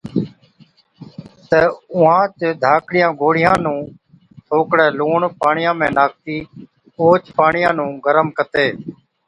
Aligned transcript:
تہ 1.49 1.59
اُونهانچ 1.93 2.37
ڌاڪڙِيان 2.61 3.11
گوڙهِيان 3.21 3.57
نُون 3.65 3.79
ٿوڪڙَي 4.47 4.87
لُوڻ 4.97 5.19
پاڻِيان 5.39 5.75
۾ 5.81 5.87
ناکتِي 5.97 6.37
اوهچ 6.97 7.23
پاڻِيان 7.37 7.73
نُون 7.77 7.91
گرم 8.05 8.27
ڪتِي 8.37 8.67